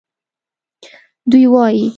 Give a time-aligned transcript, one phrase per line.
[1.31, 1.85] دوی وایي